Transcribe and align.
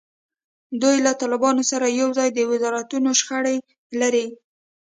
دوی 0.81 0.97
له 1.05 1.11
طالبانو 1.21 1.63
سره 1.71 1.95
یوازې 1.99 2.27
د 2.33 2.39
وزارتونو 2.51 3.09
شخړه 3.19 3.55
لري. 4.01 4.27